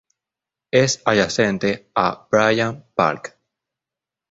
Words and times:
Es 0.71 0.99
adyacente 1.05 1.91
a 1.93 2.27
Bryant 2.31 2.85
Park. 2.95 3.37